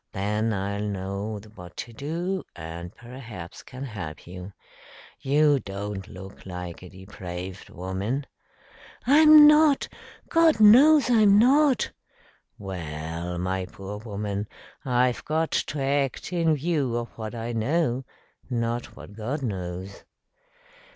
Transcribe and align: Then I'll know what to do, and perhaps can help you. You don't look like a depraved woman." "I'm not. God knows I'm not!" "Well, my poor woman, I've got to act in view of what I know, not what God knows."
Then 0.13 0.51
I'll 0.51 0.81
know 0.81 1.39
what 1.53 1.77
to 1.77 1.93
do, 1.93 2.43
and 2.55 2.91
perhaps 2.95 3.61
can 3.61 3.83
help 3.83 4.25
you. 4.25 4.51
You 5.19 5.59
don't 5.59 6.07
look 6.07 6.43
like 6.43 6.81
a 6.81 6.89
depraved 6.89 7.69
woman." 7.69 8.25
"I'm 9.05 9.45
not. 9.45 9.87
God 10.27 10.59
knows 10.59 11.07
I'm 11.11 11.37
not!" 11.37 11.91
"Well, 12.57 13.37
my 13.37 13.67
poor 13.67 13.99
woman, 13.99 14.47
I've 14.83 15.23
got 15.23 15.51
to 15.51 15.79
act 15.79 16.33
in 16.33 16.55
view 16.55 16.97
of 16.97 17.09
what 17.09 17.35
I 17.35 17.53
know, 17.53 18.03
not 18.49 18.95
what 18.95 19.13
God 19.13 19.43
knows." 19.43 20.03